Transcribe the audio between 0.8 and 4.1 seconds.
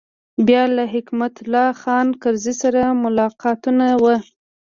حکمت الله خان کرزي سره ملاقاتونه و.